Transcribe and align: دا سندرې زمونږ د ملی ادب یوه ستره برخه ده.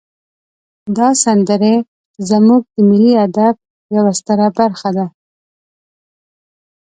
دا 0.97 1.09
سندرې 1.23 1.75
زمونږ 2.29 2.61
د 2.73 2.77
ملی 2.89 3.13
ادب 3.25 3.55
یوه 3.95 4.11
ستره 4.19 4.47
برخه 4.59 4.89
ده. 4.97 5.05